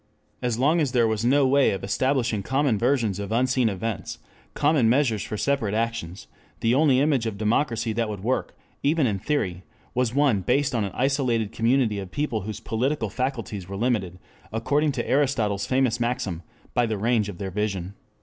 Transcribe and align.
As 0.41 0.57
long 0.57 0.81
as 0.81 0.93
there 0.93 1.07
was 1.07 1.23
no 1.23 1.45
way 1.45 1.69
of 1.69 1.83
establishing 1.83 2.41
common 2.41 2.75
versions 2.79 3.19
of 3.19 3.31
unseen 3.31 3.69
events, 3.69 4.17
common 4.55 4.89
measures 4.89 5.21
for 5.21 5.37
separate 5.37 5.75
actions, 5.75 6.25
the 6.61 6.73
only 6.73 6.99
image 6.99 7.27
of 7.27 7.37
democracy 7.37 7.93
that 7.93 8.09
would 8.09 8.23
work, 8.23 8.57
even 8.81 9.05
in 9.05 9.19
theory, 9.19 9.61
was 9.93 10.11
one 10.11 10.41
based 10.41 10.73
on 10.73 10.83
an 10.83 10.91
isolated 10.95 11.51
community 11.51 11.99
of 11.99 12.09
people 12.09 12.41
whose 12.41 12.59
political 12.59 13.11
faculties 13.11 13.69
were 13.69 13.77
limited, 13.77 14.17
according 14.51 14.91
to 14.93 15.07
Aristotle's 15.07 15.67
famous 15.67 15.99
maxim, 15.99 16.41
by 16.73 16.87
the 16.87 16.97
range 16.97 17.29
of 17.29 17.37
their 17.37 17.51
vision. 17.51 17.93